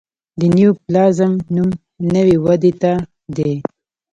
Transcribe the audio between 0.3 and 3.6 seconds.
د نیوپلازم نوم نوي ودې ته دی.